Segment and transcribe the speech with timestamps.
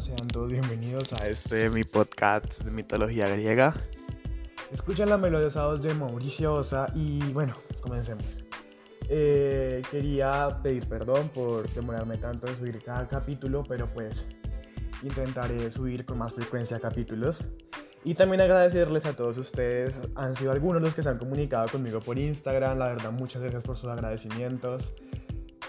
[0.00, 3.74] sean todos bienvenidos a este mi podcast de mitología griega.
[4.70, 8.26] Escuchan la melodiosa voz de Mauricio Osa y bueno, comencemos.
[9.08, 14.26] Eh, quería pedir perdón por demorarme tanto en subir cada capítulo, pero pues
[15.02, 17.42] intentaré subir con más frecuencia capítulos.
[18.04, 22.00] Y también agradecerles a todos ustedes, han sido algunos los que se han comunicado conmigo
[22.00, 24.92] por Instagram, la verdad muchas gracias por sus agradecimientos.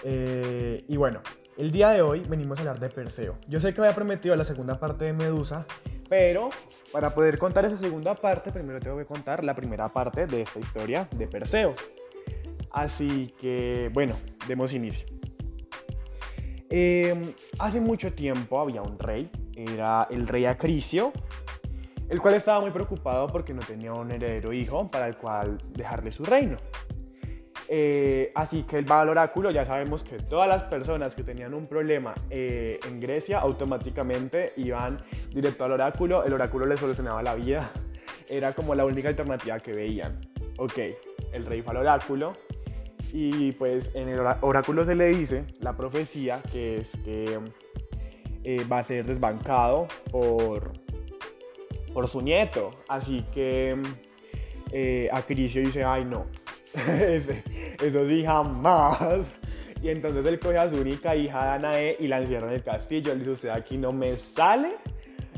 [0.04, 1.22] Eh, y bueno,
[1.58, 3.36] el día de hoy venimos a hablar de Perseo.
[3.48, 5.66] Yo sé que había prometido la segunda parte de Medusa,
[6.08, 6.50] pero
[6.92, 10.60] para poder contar esa segunda parte, primero tengo que contar la primera parte de esta
[10.60, 11.74] historia de Perseo.
[12.70, 14.14] Así que, bueno,
[14.46, 15.08] demos inicio.
[16.70, 21.12] Em, hace mucho tiempo había un rey, era el rey Acricio,
[22.08, 26.12] el cual estaba muy preocupado porque no tenía un heredero hijo para el cual dejarle
[26.12, 26.56] su reino.
[27.70, 31.52] Eh, así que el va al oráculo, ya sabemos que todas las personas que tenían
[31.52, 34.98] un problema eh, en Grecia automáticamente iban
[35.30, 37.70] directo al oráculo, el oráculo les solucionaba la vida,
[38.28, 40.18] era como la única alternativa que veían.
[40.56, 40.78] Ok,
[41.32, 42.32] el rey fue al oráculo
[43.12, 47.38] y pues en el oráculo se le dice la profecía que es que
[48.44, 50.72] eh, va a ser desbancado por,
[51.92, 53.76] por su nieto, así que
[55.12, 56.26] Acricio dice, ay no,
[57.82, 59.26] Eso sí, jamás.
[59.82, 63.12] Y entonces él coge a su única hija Danae y la encierra en el castillo.
[63.12, 64.76] Él dice, usted aquí no me sale.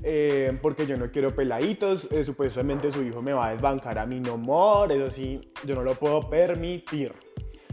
[0.02, 4.06] Eh, porque yo no quiero peladitos, eh, supuestamente su hijo me va a desbancar a
[4.06, 7.12] mi no more, eso sí, yo no lo puedo permitir.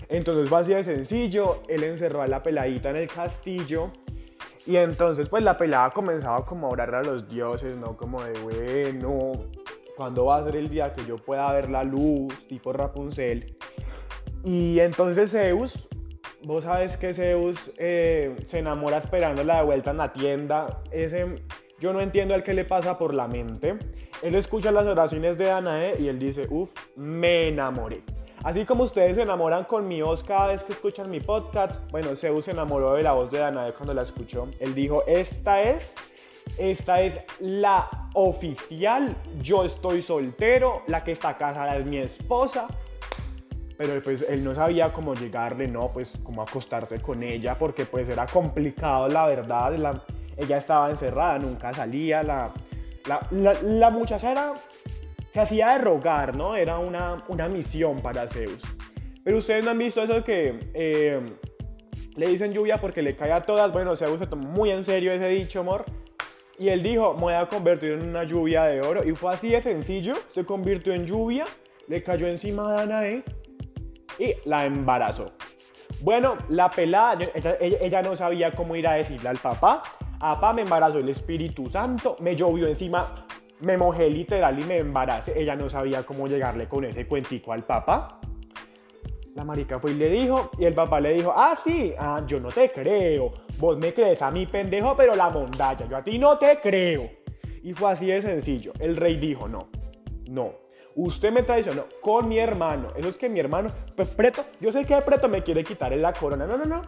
[0.09, 3.92] Entonces fue así de sencillo, él encerró a la peladita en el castillo
[4.66, 7.95] y entonces pues la pelada comenzaba como a orar a los dioses, ¿no?
[7.95, 9.45] Como de, bueno,
[9.97, 13.55] ¿cuándo va a ser el día que yo pueda ver la luz, tipo Rapunzel?
[14.43, 15.89] Y entonces Zeus,
[16.43, 20.83] vos sabes que Zeus eh, se enamora esperándola de vuelta en la tienda.
[20.91, 21.43] Ese,
[21.79, 23.77] yo no entiendo al que le pasa por la mente.
[24.21, 28.03] Él escucha las oraciones de Danae y él dice, uff, me enamoré.
[28.43, 32.15] Así como ustedes se enamoran con mi voz cada vez que escuchan mi podcast, bueno,
[32.15, 34.47] Zeus se enamoró de la voz de Danae cuando la escuchó.
[34.59, 35.91] Él dijo, esta es
[36.58, 39.15] esta es la oficial.
[39.41, 40.83] Yo estoy soltero.
[40.87, 42.67] La que está casada es mi esposa.
[43.77, 45.91] Pero pues él no sabía cómo llegarle, ¿no?
[45.91, 47.57] Pues cómo acostarse con ella.
[47.57, 50.02] Porque pues era complicado, la verdad.
[50.36, 52.23] ella estaba encerrada, nunca salía.
[52.23, 52.52] La,
[53.31, 54.53] la, muchacha era,
[55.31, 56.55] se hacía de rogar, ¿no?
[56.55, 58.63] Era una, una misión para Zeus.
[59.23, 60.71] Pero ustedes no han visto eso que...
[60.73, 61.21] Eh,
[62.15, 63.71] le dicen lluvia porque le cae a todas.
[63.71, 65.86] Bueno, Zeus se tomó muy en serio ese dicho, amor.
[66.59, 69.07] Y él dijo, me voy a convertir en una lluvia de oro.
[69.07, 71.45] Y fue así de sencillo, se convirtió en lluvia,
[71.87, 73.23] le cayó encima a Danae
[74.17, 75.33] y la embarazó.
[76.01, 77.17] Bueno, la pelada,
[77.59, 79.83] ella, no sabía cómo ir a decirle al papá.
[80.19, 83.25] Papá me embarazó el Espíritu Santo, me llovió encima,
[83.61, 85.39] me mojé literal y me embaracé.
[85.39, 88.19] Ella no sabía cómo llegarle con ese cuentico al papá.
[89.37, 92.39] La marica fue y le dijo, y el papá le dijo, ah, sí, ah, yo
[92.39, 93.31] no te creo.
[93.59, 97.08] Vos me crees a mí, pendejo, pero la mondalla, yo a ti no te creo.
[97.61, 98.73] Y fue así de sencillo.
[98.80, 99.70] El rey dijo, no,
[100.27, 100.53] no.
[100.95, 102.87] Usted me traicionó con mi hermano.
[102.95, 106.14] Eso es que mi hermano, pues Preto, yo sé que Preto me quiere quitar la
[106.14, 106.48] corona.
[106.48, 106.81] No, no, no.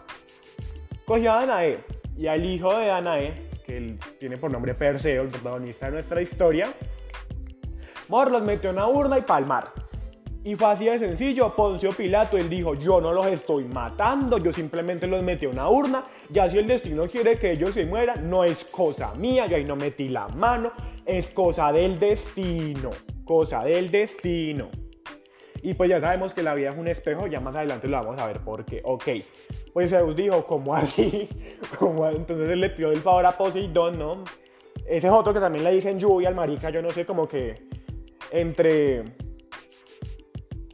[1.06, 1.78] Cogió a Danae
[2.18, 6.20] y al hijo de Danae, que él tiene por nombre Perseo, el protagonista de nuestra
[6.20, 6.74] historia,
[8.08, 9.72] Mor los metió en una urna y palmar.
[10.44, 14.54] Y fue así de sencillo, Poncio Pilato, él dijo, yo no los estoy matando, yo
[14.54, 18.30] simplemente los metí a una urna, ya si el destino quiere que ellos se mueran,
[18.30, 20.72] no es cosa mía, yo ahí no metí la mano,
[21.06, 22.92] es cosa del destino,
[23.26, 24.70] cosa del destino.
[25.62, 28.18] Y pues ya sabemos que la vida es un espejo, ya más adelante lo vamos
[28.18, 28.82] a ver por qué.
[28.86, 29.10] Ok,
[29.74, 31.28] pues Zeus dijo, ¿cómo así?
[32.16, 34.24] Entonces él le pidió el favor a Poseidón, ¿no?
[34.88, 37.68] Ese es otro que también le dicen lluvia al marica, yo no sé, como que
[38.32, 39.04] entre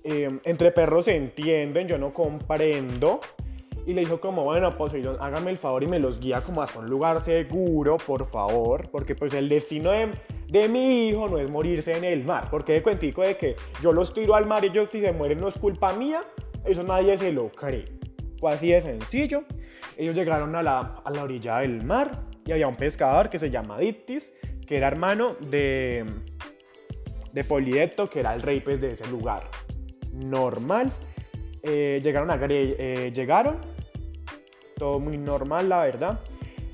[0.08, 3.22] Em, entre perros se entienden, yo no comprendo.
[3.88, 6.78] Y le dijo como, bueno, Poseidón, hágame el favor y me los guía como hasta
[6.78, 8.88] un lugar seguro, por favor.
[8.92, 10.12] Porque pues el destino de,
[10.48, 12.50] de mi hijo no es morirse en el mar.
[12.52, 15.40] Porque de cuentico de que yo los tiro al mar y ellos si se mueren
[15.40, 16.24] no es culpa mía,
[16.66, 17.86] eso nadie se lo cree.
[18.40, 19.44] Fue así de sencillo.
[19.98, 23.50] Ellos llegaron a la, a la orilla del mar y había un pescador que se
[23.50, 24.36] llama Dictis,
[24.68, 26.06] que era hermano de,
[27.34, 29.50] de Polidecto, que era el rey pues, de ese lugar
[30.16, 30.92] normal.
[31.64, 33.58] Eh, llegaron a eh, llegaron,
[34.78, 36.20] todo muy normal, la verdad.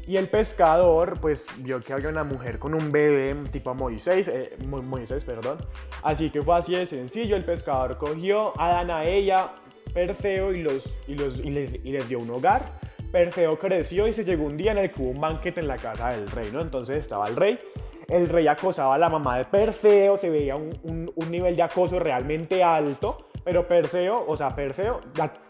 [0.08, 4.58] Y el pescador, pues, vio que había una mujer con un bebé, tipo Moisés, eh,
[4.66, 5.60] Moisés, perdón.
[6.04, 7.36] Así que fue así de sencillo.
[7.36, 9.52] El pescador cogió a ella
[9.94, 12.64] Perseo, y, los, y, los, y les, dio un hogar
[13.12, 15.78] Perseo creció y se llegó un día en el que hubo un banquete en la
[15.78, 16.62] casa del rey, ¿no?
[16.62, 17.60] Entonces estaba el rey,
[18.08, 22.00] el rey acosaba a la mamá de Perseo, se veía un, un nivel de acoso
[22.00, 25.02] realmente alto, pero Perseo, o sea, Perseo,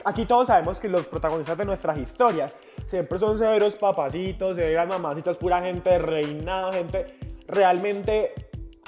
[0.06, 2.56] aquí todos sabemos que los protagonistas de nuestras historias
[2.88, 7.18] siempre son severos papacitos, severas mamacitas, pura gente reinada, gente
[7.48, 8.34] realmente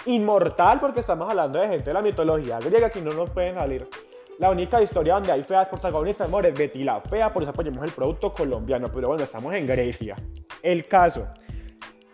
[0.05, 3.88] inmortal, porque estamos hablando de gente de la mitología griega que no nos pueden salir.
[4.39, 7.83] La única historia donde hay feas protagonistas, amor, es Betty la fea, por eso apoyamos
[7.83, 10.15] el producto colombiano, pero bueno, estamos en Grecia.
[10.61, 11.27] El caso,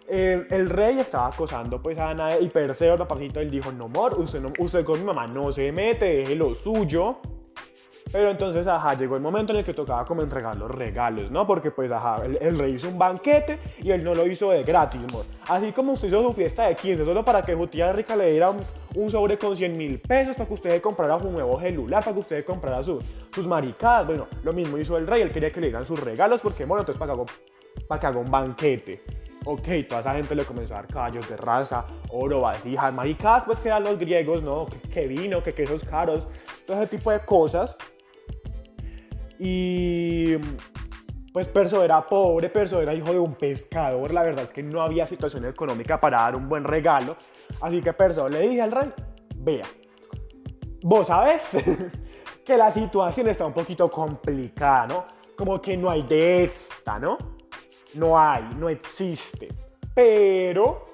[0.09, 4.41] el, rey estaba acosando pues a Danae y Perseo, papacito, él dijo, no, amor, usted,
[4.41, 4.51] no,
[4.83, 7.17] con mi mamá no se mete, deje lo suyo.
[8.11, 11.45] Pero entonces, ajá, llegó el momento en el que tocaba como entregar los regalos, ¿no?
[11.45, 14.99] Porque pues, ajá, el, rey hizo un banquete y él no lo hizo de gratis,
[15.11, 15.25] amor.
[15.47, 18.31] Así como usted hizo su fiesta de 15 solo para que su tía rica le
[18.31, 18.51] diera
[18.95, 22.21] un, sobre con 100 mil pesos para que usted comprara un nuevo celular, para que
[22.21, 24.07] usted comprara sus maricadas.
[24.07, 26.81] Bueno, lo mismo hizo el rey, él quería que le dieran sus regalos porque, bueno,
[26.81, 26.99] entonces
[27.87, 29.03] para que haga un banquete.
[29.45, 33.59] Ok, toda esa gente le comenzó a dar caballos de raza, oro, vasijas, maricadas, pues
[33.59, 34.65] que eran los griegos, ¿no?
[34.91, 36.27] Que, vino, que quesos caros,
[36.67, 37.77] todo ese tipo de cosas.
[39.39, 40.35] Y
[41.31, 44.81] pues Perso era pobre, Perso era hijo de un pescador, la verdad es que no
[44.81, 47.15] había situación económica para dar un buen regalo.
[47.61, 48.91] Así que Perso le dije al rey,
[49.37, 49.65] vea,
[50.81, 51.47] vos sabes
[52.45, 55.05] que la situación está un poquito complicada, ¿no?
[55.37, 57.38] Como que no hay de esta, ¿no?
[57.93, 59.49] No hay, no existe.
[59.93, 60.85] Pero,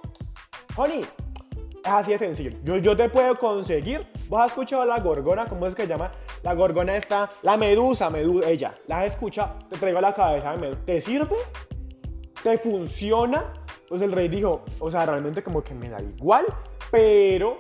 [0.75, 2.51] honey, es así de sencillo.
[2.63, 4.07] Yo, yo te puedo conseguir.
[4.27, 5.45] ¿Vos has escuchado la gorgona?
[5.45, 6.11] ¿Cómo es que se llama?
[6.41, 8.75] La gorgona está, la medusa, medusa, ella.
[8.87, 9.59] ¿La has escuchado?
[9.69, 10.79] Te traigo a la cabeza de medusa.
[10.85, 11.35] ¿Te sirve?
[12.41, 13.53] ¿Te funciona?
[13.87, 16.45] Pues el rey dijo, o sea, realmente como que me da igual,
[16.89, 17.59] pero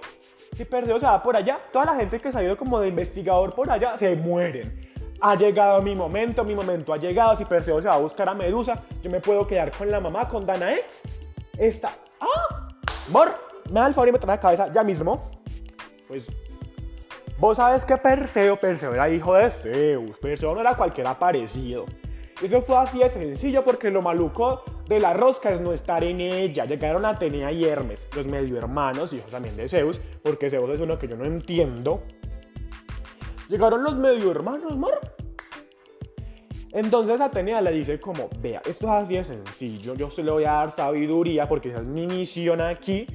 [0.55, 3.53] si Perseo se va por allá, toda la gente que ha ido como de investigador
[3.53, 4.94] por allá se mueren
[5.27, 7.35] ha llegado mi momento, mi momento ha llegado.
[7.35, 10.29] Si Perseo se va a buscar a Medusa, yo me puedo quedar con la mamá,
[10.29, 10.81] con Danae.
[11.57, 11.89] Esta.
[12.19, 12.67] ¡Ah!
[13.11, 13.33] Mor,
[13.71, 15.31] me da el favor y me trae la cabeza ya mismo.
[16.07, 16.27] Pues.
[17.39, 20.15] Vos sabes que Perseo, Perseo era hijo de Zeus.
[20.19, 21.85] Perseo no era cualquiera parecido.
[22.39, 26.03] Y eso fue así de sencillo porque lo maluco de la rosca es no estar
[26.03, 26.65] en ella.
[26.65, 30.99] Llegaron Atenea y Hermes, los medio hermanos, hijos también de Zeus, porque Zeus es uno
[30.99, 32.03] que yo no entiendo.
[33.49, 35.14] Llegaron los medio hermanos, mar.
[36.75, 40.43] Entonces Atenea le dice como, vea, esto es así de sencillo, yo se le voy
[40.43, 43.07] a dar sabiduría porque esa es mi misión aquí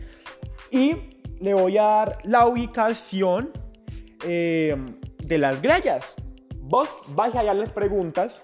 [0.71, 0.97] y
[1.41, 3.51] le voy a dar la ubicación
[4.25, 4.75] eh,
[5.19, 6.15] de las grellas.
[6.57, 8.43] Vos vais allá les preguntas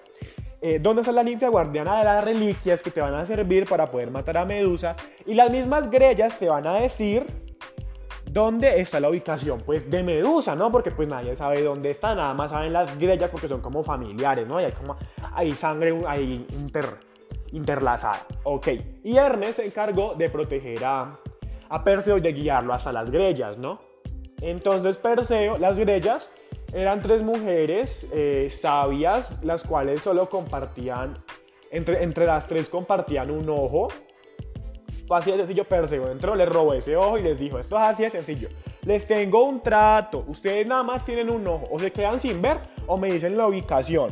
[0.61, 3.89] eh, dónde está la ninfa guardiana de las reliquias que te van a servir para
[3.89, 7.25] poder matar a Medusa y las mismas grellas te van a decir
[8.29, 9.61] ¿Dónde está la ubicación?
[9.65, 10.71] Pues de Medusa, ¿no?
[10.71, 14.45] Porque pues nadie sabe dónde está, nada más saben las grellas porque son como familiares,
[14.47, 14.57] ¿no?
[14.57, 14.97] Hay como,
[15.33, 16.97] hay sangre ahí inter,
[17.53, 18.25] interlazada.
[18.43, 18.67] Ok.
[19.03, 21.19] Y Hermes se encargó de proteger a,
[21.69, 23.79] a Perseo y de guiarlo hasta las grellas, ¿no?
[24.41, 26.29] Entonces Perseo, las grellas
[26.73, 31.13] eran tres mujeres eh, sabias, las cuales solo compartían,
[31.71, 33.87] entre, entre las tres compartían un ojo
[35.07, 37.83] fue así de sencillo, Perseo entró, le robó ese ojo y les dijo, esto es
[37.83, 38.49] así de sencillo.
[38.83, 42.59] Les tengo un trato, ustedes nada más tienen un ojo, o se quedan sin ver
[42.85, 44.11] o me dicen la ubicación.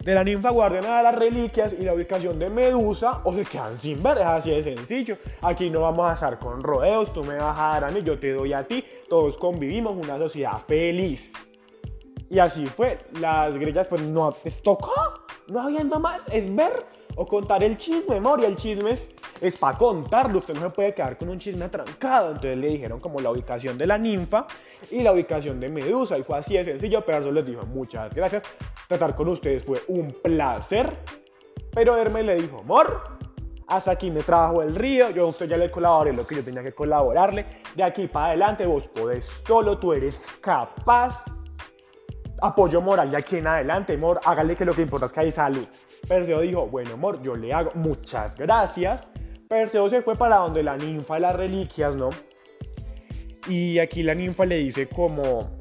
[0.00, 3.78] De la ninfa guardiana de las reliquias y la ubicación de Medusa o se quedan
[3.80, 5.18] sin ver, es así de sencillo.
[5.42, 8.18] Aquí no vamos a estar con rodeos, tú me vas a dar a mí, yo
[8.18, 11.32] te doy a ti, todos convivimos una sociedad feliz.
[12.30, 14.94] Y así fue, las grillas pues no les tocó,
[15.48, 16.86] no habiendo más, es ver
[17.16, 20.94] o contar el chisme, memoria, el chisme es es para contarlo, usted no se puede
[20.94, 22.28] quedar con un chisme atrancado.
[22.28, 24.46] Entonces le dijeron como la ubicación de la ninfa
[24.90, 26.16] y la ubicación de Medusa.
[26.18, 28.42] Y fue así de sencillo, pero eso les dijo muchas gracias.
[28.88, 30.96] Tratar con ustedes fue un placer.
[31.72, 33.02] Pero Hermes le dijo, amor,
[33.66, 36.44] hasta aquí me trajo el río, yo a usted ya le colaboré lo que yo
[36.44, 37.44] tenía que colaborarle.
[37.74, 41.24] De aquí para adelante vos podés solo, tú eres capaz.
[42.40, 45.32] Apoyo moral de aquí en adelante, amor, hágale que lo que importa es que hay
[45.32, 45.64] salud.
[46.06, 49.04] Perseo dijo, bueno, amor, yo le hago muchas gracias.
[49.48, 52.10] Perseo se fue para donde la ninfa de las reliquias, ¿no?
[53.48, 55.56] Y aquí la ninfa le dice como...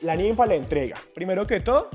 [0.00, 1.88] La ninfa le entrega, primero que todo,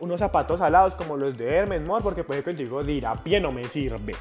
[0.00, 1.98] unos zapatos alados como los de Hermes, ¿no?
[2.00, 4.14] Porque puede que el digo dirá, pie no me sirve.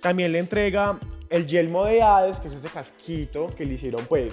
[0.00, 0.98] También le entrega
[1.28, 4.32] el yelmo de Hades, que es ese casquito que le hicieron pues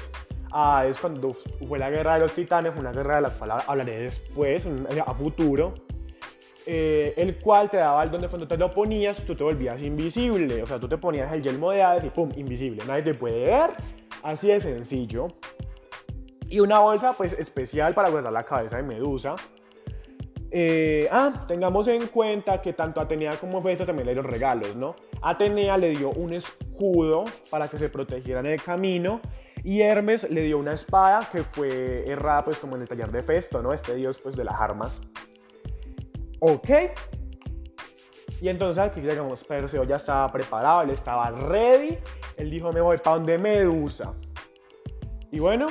[0.53, 1.33] a Hades cuando
[1.67, 4.65] fue la guerra de los titanes, una guerra de la cual hablaré después,
[5.05, 5.73] a futuro.
[6.65, 10.63] Eh, el cual te daba el donde cuando te lo ponías tú te volvías invisible.
[10.63, 12.29] O sea, tú te ponías el yelmo de Hades y ¡pum!
[12.37, 12.83] Invisible.
[12.85, 13.71] Nadie te puede ver.
[14.21, 15.27] Así de sencillo.
[16.47, 19.35] Y una bolsa pues especial para guardar la cabeza de Medusa.
[20.51, 24.95] Eh, ah, tengamos en cuenta que tanto Atenea como Hefesto también le dieron regalos, ¿no?
[25.23, 29.19] Atenea le dio un escudo para que se protegiera en el camino
[29.63, 33.23] y Hermes le dio una espada que fue errada pues como en el taller de
[33.23, 33.73] Festo, ¿no?
[33.73, 34.99] Este dios pues de las armas.
[36.39, 36.69] Ok.
[38.41, 41.97] Y entonces aquí llegamos, Perseo ya estaba preparado, él estaba ready.
[42.35, 44.13] Él dijo, me voy para donde Medusa.
[45.31, 45.67] Y bueno,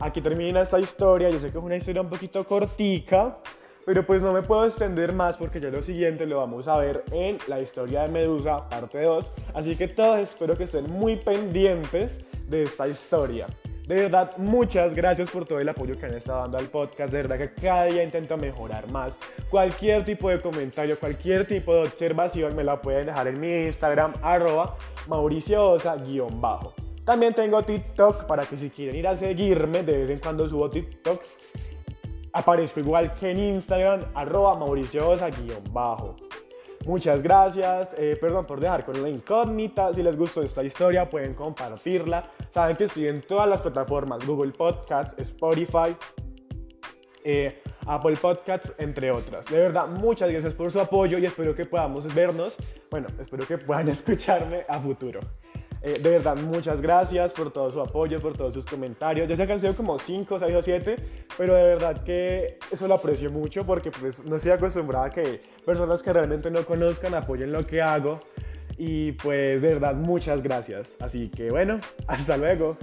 [0.00, 1.30] aquí termina esta historia.
[1.30, 3.38] Yo sé que es una historia un poquito cortica,
[3.86, 7.04] pero pues no me puedo extender más porque ya lo siguiente lo vamos a ver
[7.12, 9.32] en la historia de Medusa, parte 2.
[9.54, 13.46] Así que todos espero que estén muy pendientes de esta historia.
[13.86, 17.12] De verdad, muchas gracias por todo el apoyo que han estado dando al podcast.
[17.12, 19.20] De verdad que cada día intento mejorar más.
[19.48, 24.14] Cualquier tipo de comentario, cualquier tipo de observación me la pueden dejar en mi Instagram,
[24.20, 24.76] arroba
[25.06, 26.74] mauricioosa-bajo.
[27.04, 30.68] También tengo TikTok para que si quieren ir a seguirme, de vez en cuando subo
[30.68, 31.22] TikTok.
[32.36, 36.16] Aparezco igual que en Instagram, arroba mauricioosa-bajo.
[36.84, 37.94] Muchas gracias.
[37.96, 39.94] Eh, perdón por dejar con la incógnita.
[39.94, 42.30] Si les gustó esta historia, pueden compartirla.
[42.52, 45.96] Saben que estoy en todas las plataformas: Google Podcasts, Spotify,
[47.24, 49.46] eh, Apple Podcasts, entre otras.
[49.46, 52.54] De verdad, muchas gracias por su apoyo y espero que podamos vernos.
[52.90, 55.20] Bueno, espero que puedan escucharme a futuro.
[55.86, 59.28] Eh, de verdad, muchas gracias por todo su apoyo, por todos sus comentarios.
[59.28, 60.96] Ya se han sido como 5, 6 o 7,
[61.38, 65.40] pero de verdad que eso lo aprecio mucho porque pues no estoy acostumbrada a que
[65.64, 68.18] personas que realmente no conozcan apoyen lo que hago.
[68.76, 70.96] Y pues de verdad, muchas gracias.
[70.98, 71.78] Así que bueno,
[72.08, 72.76] hasta luego.